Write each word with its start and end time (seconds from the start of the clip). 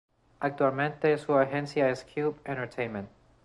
Actualmente 0.39 1.15
su 1.19 1.35
agencia 1.35 1.87
es 1.91 2.03
Cube 2.05 2.33
Entertainment. 2.45 3.07